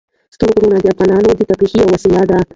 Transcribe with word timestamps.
ستوني 0.35 0.53
غرونه 0.57 0.77
د 0.81 0.85
افغانانو 0.93 1.29
د 1.37 1.41
تفریح 1.49 1.71
یوه 1.77 1.87
وسیله 1.93 2.23
ده. 2.29 2.39